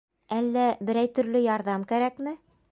Әллә 0.37 0.63
берәй 0.87 1.11
төрлө 1.19 1.43
ярҙам 1.45 1.87
кәрәкме? 1.93 2.37